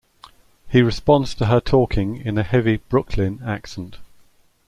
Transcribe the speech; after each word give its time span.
He 0.67 0.81
responds 0.81 1.35
to 1.35 1.45
her 1.45 1.59
talking 1.59 2.17
in 2.17 2.35
a 2.35 2.41
heavy 2.41 2.77
"Brooklyn" 2.89 3.39
accent. 3.45 3.99